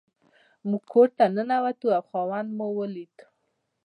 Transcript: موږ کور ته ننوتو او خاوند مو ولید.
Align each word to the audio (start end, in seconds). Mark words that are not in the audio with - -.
موږ 0.69 0.83
کور 0.93 1.07
ته 1.17 1.23
ننوتو 1.35 1.87
او 1.97 2.03
خاوند 2.09 2.49
مو 2.57 2.67
ولید. 2.79 3.15